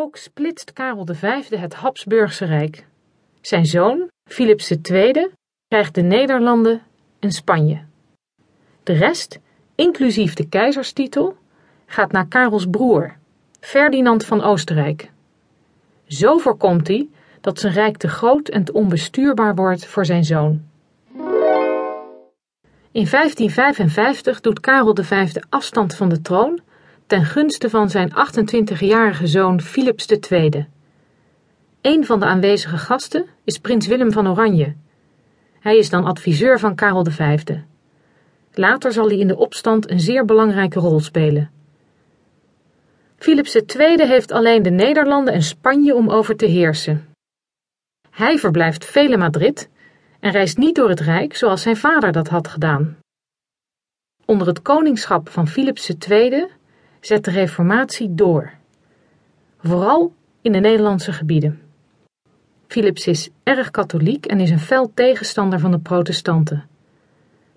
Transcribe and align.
Ook 0.00 0.16
splitst 0.16 0.72
Karel 0.72 1.06
V 1.12 1.48
het 1.48 1.74
Habsburgse 1.74 2.44
Rijk. 2.44 2.86
Zijn 3.40 3.64
zoon, 3.64 4.08
Philips 4.24 4.70
II, 4.70 5.30
krijgt 5.68 5.94
de 5.94 6.02
Nederlanden 6.02 6.82
en 7.18 7.30
Spanje. 7.30 7.80
De 8.82 8.92
rest, 8.92 9.38
inclusief 9.74 10.34
de 10.34 10.48
keizerstitel, 10.48 11.36
gaat 11.86 12.12
naar 12.12 12.26
Karels 12.26 12.66
broer, 12.70 13.16
Ferdinand 13.60 14.24
van 14.24 14.42
Oostenrijk. 14.42 15.10
Zo 16.06 16.38
voorkomt 16.38 16.88
hij 16.88 17.08
dat 17.40 17.60
zijn 17.60 17.72
rijk 17.72 17.96
te 17.96 18.08
groot 18.08 18.48
en 18.48 18.64
te 18.64 18.72
onbestuurbaar 18.72 19.54
wordt 19.54 19.86
voor 19.86 20.04
zijn 20.04 20.24
zoon. 20.24 20.62
In 22.92 23.06
1555 23.10 24.40
doet 24.40 24.60
Karel 24.60 24.96
V 25.02 25.36
afstand 25.48 25.94
van 25.94 26.08
de 26.08 26.20
troon 26.20 26.60
ten 27.08 27.24
gunste 27.24 27.70
van 27.70 27.90
zijn 27.90 28.10
28-jarige 28.10 29.26
zoon 29.26 29.60
Philips 29.60 30.06
II. 30.06 30.66
Een 31.80 32.06
van 32.06 32.20
de 32.20 32.26
aanwezige 32.26 32.76
gasten 32.76 33.26
is 33.44 33.58
prins 33.58 33.86
Willem 33.86 34.12
van 34.12 34.28
Oranje. 34.28 34.74
Hij 35.60 35.76
is 35.76 35.90
dan 35.90 36.04
adviseur 36.04 36.58
van 36.58 36.74
Karel 36.74 37.04
V. 37.04 37.38
Later 38.52 38.92
zal 38.92 39.06
hij 39.08 39.18
in 39.18 39.28
de 39.28 39.36
opstand 39.36 39.90
een 39.90 40.00
zeer 40.00 40.24
belangrijke 40.24 40.80
rol 40.80 41.00
spelen. 41.00 41.50
Philips 43.16 43.54
II 43.54 44.06
heeft 44.06 44.32
alleen 44.32 44.62
de 44.62 44.70
Nederlanden 44.70 45.34
en 45.34 45.42
Spanje 45.42 45.94
om 45.94 46.10
over 46.10 46.36
te 46.36 46.46
heersen. 46.46 47.08
Hij 48.10 48.38
verblijft 48.38 48.84
veel 48.84 49.12
in 49.12 49.18
Madrid 49.18 49.68
en 50.20 50.30
reist 50.30 50.58
niet 50.58 50.74
door 50.74 50.88
het 50.88 51.00
Rijk 51.00 51.36
zoals 51.36 51.62
zijn 51.62 51.76
vader 51.76 52.12
dat 52.12 52.28
had 52.28 52.48
gedaan. 52.48 52.96
Onder 54.24 54.46
het 54.46 54.62
koningschap 54.62 55.28
van 55.28 55.48
Philips 55.48 55.88
II 56.08 56.56
zet 57.00 57.24
de 57.24 57.30
reformatie 57.30 58.14
door, 58.14 58.52
vooral 59.62 60.12
in 60.42 60.52
de 60.52 60.58
Nederlandse 60.58 61.12
gebieden. 61.12 61.60
Philips 62.66 63.06
is 63.06 63.28
erg 63.42 63.70
katholiek 63.70 64.26
en 64.26 64.40
is 64.40 64.50
een 64.50 64.60
fel 64.60 64.90
tegenstander 64.94 65.60
van 65.60 65.70
de 65.70 65.78
protestanten. 65.78 66.68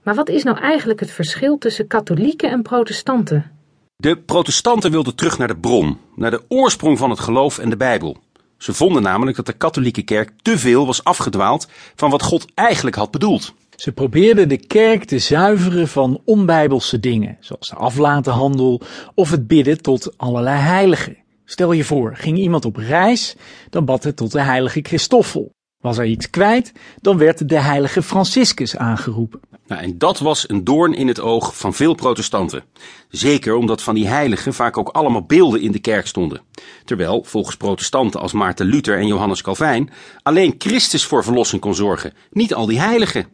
Maar 0.03 0.15
wat 0.15 0.29
is 0.29 0.43
nou 0.43 0.59
eigenlijk 0.59 0.99
het 0.99 1.11
verschil 1.11 1.57
tussen 1.57 1.87
katholieken 1.87 2.49
en 2.49 2.61
protestanten? 2.61 3.51
De 3.95 4.17
protestanten 4.17 4.91
wilden 4.91 5.15
terug 5.15 5.37
naar 5.37 5.47
de 5.47 5.57
bron, 5.57 5.97
naar 6.15 6.31
de 6.31 6.43
oorsprong 6.47 6.97
van 6.97 7.09
het 7.09 7.19
geloof 7.19 7.59
en 7.59 7.69
de 7.69 7.77
Bijbel. 7.77 8.17
Ze 8.57 8.73
vonden 8.73 9.01
namelijk 9.01 9.37
dat 9.37 9.45
de 9.45 9.53
katholieke 9.53 10.01
kerk 10.01 10.31
te 10.41 10.57
veel 10.57 10.85
was 10.85 11.03
afgedwaald 11.03 11.67
van 11.95 12.09
wat 12.09 12.21
God 12.21 12.45
eigenlijk 12.53 12.95
had 12.95 13.11
bedoeld. 13.11 13.53
Ze 13.75 13.91
probeerden 13.91 14.49
de 14.49 14.65
kerk 14.67 15.03
te 15.03 15.19
zuiveren 15.19 15.87
van 15.87 16.21
onbijbelse 16.25 16.99
dingen, 16.99 17.37
zoals 17.39 17.69
de 17.69 17.75
aflatenhandel 17.75 18.81
of 19.15 19.31
het 19.31 19.47
bidden 19.47 19.81
tot 19.81 20.17
allerlei 20.17 20.59
heiligen. 20.59 21.17
Stel 21.45 21.71
je 21.71 21.83
voor, 21.83 22.15
ging 22.15 22.37
iemand 22.37 22.65
op 22.65 22.75
reis, 22.75 23.35
dan 23.69 23.85
bad 23.85 24.03
het 24.03 24.15
tot 24.15 24.31
de 24.31 24.41
heilige 24.41 24.79
Christoffel. 24.81 25.51
Was 25.81 25.97
er 25.97 26.05
iets 26.05 26.29
kwijt, 26.29 26.71
dan 27.01 27.17
werd 27.17 27.49
de 27.49 27.59
heilige 27.59 28.01
Franciscus 28.01 28.77
aangeroepen. 28.77 29.39
Nou, 29.67 29.81
en 29.81 29.97
dat 29.97 30.19
was 30.19 30.49
een 30.49 30.63
doorn 30.63 30.93
in 30.93 31.07
het 31.07 31.19
oog 31.19 31.57
van 31.57 31.73
veel 31.73 31.93
protestanten. 31.93 32.63
Zeker 33.09 33.55
omdat 33.55 33.81
van 33.81 33.95
die 33.95 34.07
heiligen 34.07 34.53
vaak 34.53 34.77
ook 34.77 34.89
allemaal 34.89 35.25
beelden 35.25 35.61
in 35.61 35.71
de 35.71 35.79
kerk 35.79 36.07
stonden. 36.07 36.41
Terwijl, 36.85 37.23
volgens 37.23 37.57
protestanten 37.57 38.19
als 38.19 38.33
Maarten 38.33 38.65
Luther 38.65 38.97
en 38.97 39.07
Johannes 39.07 39.41
Calvijn, 39.41 39.89
alleen 40.23 40.55
Christus 40.57 41.05
voor 41.05 41.23
verlossing 41.23 41.61
kon 41.61 41.75
zorgen, 41.75 42.13
niet 42.31 42.53
al 42.53 42.65
die 42.65 42.79
heiligen. 42.79 43.25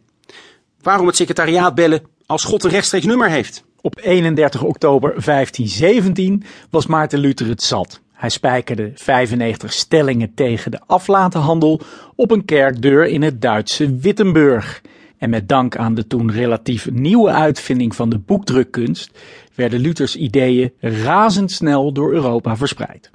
Waarom 0.82 1.06
het 1.06 1.16
secretariaat 1.16 1.74
bellen 1.74 2.02
als 2.26 2.44
God 2.44 2.64
een 2.64 2.70
rechtstreeks 2.70 3.06
nummer 3.06 3.30
heeft? 3.30 3.64
Op 3.80 3.98
31 4.02 4.62
oktober 4.62 5.08
1517 5.24 6.42
was 6.70 6.86
Maarten 6.86 7.18
Luther 7.18 7.48
het 7.48 7.62
zat. 7.62 8.00
Hij 8.12 8.28
spijkerde 8.28 8.92
95 8.94 9.72
stellingen 9.72 10.34
tegen 10.34 10.70
de 10.70 10.80
aflatenhandel 10.86 11.80
op 12.14 12.30
een 12.30 12.44
kerkdeur 12.44 13.06
in 13.06 13.22
het 13.22 13.40
Duitse 13.40 13.96
Wittenburg. 13.96 14.82
En 15.18 15.30
met 15.30 15.48
dank 15.48 15.76
aan 15.76 15.94
de 15.94 16.06
toen 16.06 16.32
relatief 16.32 16.90
nieuwe 16.90 17.30
uitvinding 17.30 17.94
van 17.94 18.08
de 18.08 18.18
boekdrukkunst 18.18 19.10
werden 19.54 19.80
Luthers 19.80 20.16
ideeën 20.16 20.72
razendsnel 20.80 21.92
door 21.92 22.12
Europa 22.12 22.56
verspreid. 22.56 23.10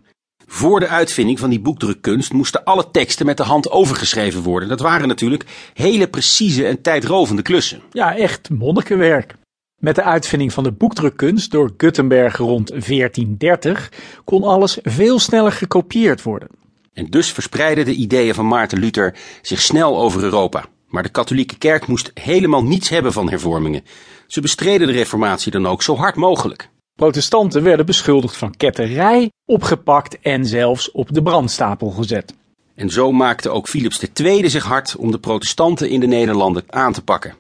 Voor 0.54 0.80
de 0.80 0.88
uitvinding 0.88 1.40
van 1.40 1.50
die 1.50 1.60
boekdrukkunst 1.60 2.34
moesten 2.34 2.64
alle 2.64 2.92
teksten 2.92 3.26
met 3.26 3.38
de 3.38 3.44
hand 3.44 3.72
overgeschreven 3.72 4.42
worden. 4.42 4.70
Dat 4.70 4.80
waren 4.80 5.08
natuurlijk 5.08 5.46
hele 5.74 6.08
precieze 6.08 6.66
en 6.68 6.82
tijdrovende 6.82 7.42
klussen. 7.42 7.82
Ja, 7.92 8.18
echt 8.18 8.50
monnikenwerk. 8.50 9.36
Met 9.80 9.96
de 9.96 10.04
uitvinding 10.04 10.54
van 10.54 10.64
de 10.64 10.72
boekdrukkunst 10.72 11.52
door 11.52 11.74
Gutenberg 11.78 12.38
rond 12.38 12.68
1430 12.68 13.92
kon 14.24 14.44
alles 14.44 14.78
veel 14.82 15.20
sneller 15.20 15.52
gekopieerd 15.52 16.24
worden. 16.24 16.48
En 16.94 17.06
dus 17.06 17.32
verspreidden 17.32 17.86
de 17.86 17.94
ideeën 17.94 18.34
van 18.34 18.48
Maarten 18.48 18.80
Luther 18.80 19.16
zich 19.42 19.62
snel 19.62 19.98
over 19.98 20.24
Europa. 20.24 20.66
Maar 20.88 21.04
de 21.04 21.10
katholieke 21.10 21.58
kerk 21.58 21.88
moest 21.88 22.12
helemaal 22.14 22.64
niets 22.64 22.90
hebben 22.90 23.14
van 23.14 23.30
hervormingen. 23.30 23.84
Ze 24.28 24.42
bestreden 24.42 24.88
de 24.88 24.94
reformatie 24.94 25.52
dan 25.52 25.68
ook 25.68 25.84
zo 25.84 25.96
hard 25.96 26.16
mogelijk. 26.16 26.70
Protestanten 26.96 27.64
werden 27.64 27.86
beschuldigd 27.86 28.38
van 28.38 28.56
ketterij, 28.58 29.32
opgepakt 29.46 30.20
en 30.20 30.46
zelfs 30.46 30.92
op 30.92 31.14
de 31.14 31.22
brandstapel 31.22 31.90
gezet. 31.90 32.36
En 32.76 32.90
zo 32.90 33.12
maakte 33.12 33.50
ook 33.50 33.68
Philips 33.68 34.06
II 34.14 34.50
zich 34.50 34.64
hard 34.64 34.96
om 34.96 35.12
de 35.12 35.20
protestanten 35.20 35.90
in 35.90 36.00
de 36.00 36.08
Nederlanden 36.08 36.64
aan 36.70 36.94
te 36.94 37.04
pakken. 37.04 37.36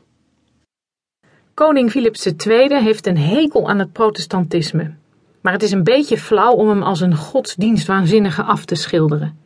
Koning 1.53 1.91
Philips 1.91 2.25
II 2.25 2.83
heeft 2.83 3.07
een 3.07 3.17
hekel 3.17 3.69
aan 3.69 3.79
het 3.79 3.91
protestantisme. 3.91 4.93
Maar 5.41 5.53
het 5.53 5.63
is 5.63 5.71
een 5.71 5.83
beetje 5.83 6.17
flauw 6.17 6.53
om 6.53 6.69
hem 6.69 6.83
als 6.83 7.01
een 7.01 7.15
godsdienstwaanzinnige 7.15 8.43
af 8.43 8.65
te 8.65 8.75
schilderen. 8.75 9.37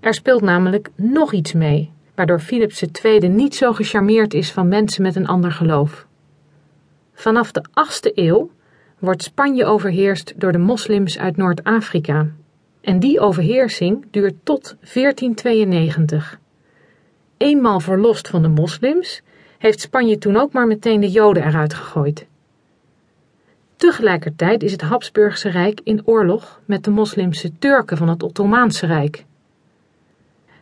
Er 0.00 0.14
speelt 0.14 0.42
namelijk 0.42 0.90
nog 0.94 1.32
iets 1.32 1.52
mee, 1.52 1.90
waardoor 2.14 2.40
Philips 2.40 2.82
II 3.02 3.28
niet 3.28 3.54
zo 3.56 3.72
gecharmeerd 3.72 4.34
is 4.34 4.52
van 4.52 4.68
mensen 4.68 5.02
met 5.02 5.16
een 5.16 5.26
ander 5.26 5.52
geloof. 5.52 6.06
Vanaf 7.14 7.52
de 7.52 7.64
8e 7.68 8.14
eeuw 8.14 8.50
wordt 9.00 9.22
Spanje 9.22 9.64
overheerst 9.64 10.34
door 10.36 10.52
de 10.52 10.58
moslims 10.58 11.18
uit 11.18 11.36
Noord-Afrika. 11.36 12.26
En 12.80 12.98
die 12.98 13.20
overheersing 13.20 14.06
duurt 14.10 14.34
tot 14.42 14.76
1492. 14.80 16.38
Eenmaal 17.36 17.80
verlost 17.80 18.28
van 18.28 18.42
de 18.42 18.48
moslims, 18.48 19.22
heeft 19.58 19.80
Spanje 19.80 20.18
toen 20.18 20.36
ook 20.36 20.52
maar 20.52 20.66
meteen 20.66 21.00
de 21.00 21.10
Joden 21.10 21.46
eruit 21.46 21.74
gegooid. 21.74 22.26
Tegelijkertijd 23.76 24.62
is 24.62 24.72
het 24.72 24.80
Habsburgse 24.80 25.48
Rijk 25.48 25.80
in 25.84 26.02
oorlog 26.04 26.60
met 26.64 26.84
de 26.84 26.90
moslimse 26.90 27.58
Turken 27.58 27.96
van 27.96 28.08
het 28.08 28.22
Ottomaanse 28.22 28.86
Rijk. 28.86 29.24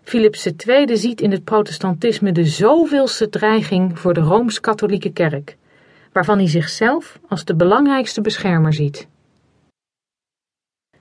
Philips 0.02 0.46
II 0.66 0.96
ziet 0.96 1.20
in 1.20 1.30
het 1.30 1.44
protestantisme 1.44 2.32
de 2.32 2.44
zoveelste 2.44 3.28
dreiging 3.28 3.98
voor 3.98 4.14
de 4.14 4.20
Rooms-Katholieke 4.20 5.12
Kerk, 5.12 5.56
waarvan 6.18 6.38
hij 6.38 6.48
zichzelf 6.48 7.18
als 7.28 7.44
de 7.44 7.54
belangrijkste 7.54 8.20
beschermer 8.20 8.72
ziet. 8.72 9.08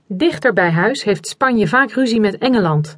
Dichter 0.08 0.54
bij 0.54 0.72
huis 0.72 1.04
heeft 1.04 1.28
Spanje 1.28 1.68
vaak 1.68 1.92
ruzie 1.92 2.20
met 2.20 2.38
Engeland 2.38 2.98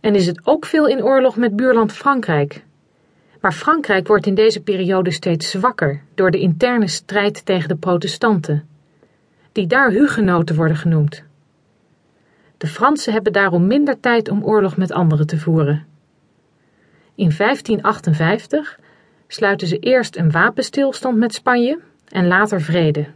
en 0.00 0.14
is 0.14 0.26
het 0.26 0.46
ook 0.46 0.64
veel 0.66 0.88
in 0.88 1.02
oorlog 1.02 1.36
met 1.36 1.56
buurland 1.56 1.92
Frankrijk. 1.92 2.64
Maar 3.40 3.52
Frankrijk 3.52 4.06
wordt 4.06 4.26
in 4.26 4.34
deze 4.34 4.62
periode 4.62 5.10
steeds 5.10 5.50
zwakker 5.50 6.02
door 6.14 6.30
de 6.30 6.38
interne 6.38 6.88
strijd 6.88 7.44
tegen 7.44 7.68
de 7.68 7.76
protestanten, 7.76 8.68
die 9.52 9.66
daar 9.66 9.90
hugenoten 9.90 10.56
worden 10.56 10.76
genoemd. 10.76 11.24
De 12.56 12.66
Fransen 12.66 13.12
hebben 13.12 13.32
daarom 13.32 13.66
minder 13.66 14.00
tijd 14.00 14.28
om 14.28 14.44
oorlog 14.44 14.76
met 14.76 14.92
anderen 14.92 15.26
te 15.26 15.38
voeren. 15.38 15.86
In 17.14 17.32
1558 17.36 18.78
sluiten 19.32 19.68
ze 19.68 19.78
eerst 19.78 20.16
een 20.16 20.30
wapenstilstand 20.30 21.16
met 21.16 21.34
Spanje 21.34 21.80
en 22.08 22.26
later 22.26 22.60
vrede. 22.60 23.06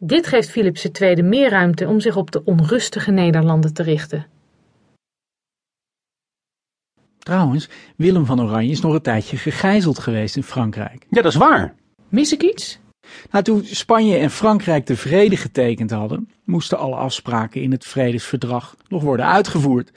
Dit 0.00 0.26
geeft 0.26 0.50
Philips 0.50 0.84
II 0.84 1.22
meer 1.22 1.50
ruimte 1.50 1.86
om 1.86 2.00
zich 2.00 2.16
op 2.16 2.30
de 2.30 2.44
onrustige 2.44 3.10
Nederlanden 3.10 3.74
te 3.74 3.82
richten. 3.82 4.26
Trouwens, 7.18 7.68
Willem 7.96 8.26
van 8.26 8.40
Oranje 8.42 8.70
is 8.70 8.80
nog 8.80 8.94
een 8.94 9.02
tijdje 9.02 9.36
gegijzeld 9.36 9.98
geweest 9.98 10.36
in 10.36 10.42
Frankrijk. 10.42 11.06
Ja, 11.10 11.22
dat 11.22 11.32
is 11.32 11.38
waar. 11.38 11.74
Mis 12.08 12.32
ik 12.32 12.42
iets? 12.42 12.78
Nou, 13.30 13.44
toen 13.44 13.64
Spanje 13.64 14.16
en 14.16 14.30
Frankrijk 14.30 14.86
de 14.86 14.96
vrede 14.96 15.36
getekend 15.36 15.90
hadden, 15.90 16.30
moesten 16.44 16.78
alle 16.78 16.96
afspraken 16.96 17.62
in 17.62 17.70
het 17.70 17.84
vredesverdrag 17.84 18.76
nog 18.88 19.02
worden 19.02 19.26
uitgevoerd. 19.26 19.90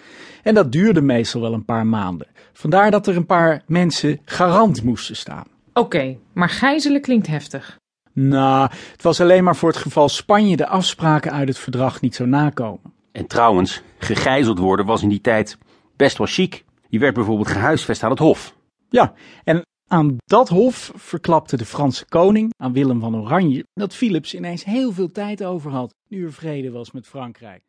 En 0.44 0.54
dat 0.54 0.72
duurde 0.72 1.02
meestal 1.02 1.42
wel 1.42 1.54
een 1.54 1.66
paar 1.66 1.86
maanden. 1.86 2.28
Vandaar 2.54 2.92
dat 2.92 3.08
er 3.08 3.16
een 3.16 3.26
paar 3.26 3.64
mensen 3.68 4.20
garant 4.26 4.84
moesten 4.84 5.16
staan. 5.16 5.46
Oké, 5.74 6.18
maar 6.34 6.50
gijzelen 6.50 7.02
klinkt 7.02 7.28
heftig. 7.28 7.78
Nou, 8.14 8.70
het 8.92 9.04
was 9.04 9.22
alleen 9.22 9.44
maar 9.44 9.56
voor 9.56 9.70
het 9.70 9.78
geval 9.78 10.10
Spanje 10.10 10.56
de 10.56 10.68
afspraken 10.68 11.32
uit 11.32 11.48
het 11.48 11.58
verdrag 11.58 12.02
niet 12.02 12.16
zou 12.16 12.30
nakomen. 12.30 12.94
En 13.12 13.28
trouwens, 13.28 13.82
gegijzeld 13.98 14.60
worden 14.60 14.86
was 14.86 15.02
in 15.02 15.10
die 15.10 15.22
tijd 15.22 15.58
best 15.96 16.18
wel 16.18 16.28
chic. 16.28 16.66
Je 16.90 17.00
werd 17.00 17.14
bijvoorbeeld 17.14 17.48
gehuisvest 17.48 18.04
aan 18.04 18.10
het 18.10 18.20
hof. 18.20 18.56
Ja, 18.90 19.14
en 19.44 19.62
aan 19.88 20.16
dat 20.26 20.50
hof 20.50 20.92
verklapte 20.96 21.58
de 21.58 21.66
Franse 21.66 22.06
koning 22.06 22.54
aan 22.58 22.74
Willem 22.74 23.00
van 23.00 23.16
Oranje 23.16 23.66
dat 23.74 23.96
Philips 23.96 24.36
ineens 24.36 24.64
heel 24.64 24.92
veel 24.92 25.12
tijd 25.12 25.44
over 25.44 25.72
had 25.72 25.94
nu 26.08 26.26
er 26.26 26.34
vrede 26.34 26.72
was 26.72 26.92
met 26.92 27.08
Frankrijk. 27.08 27.67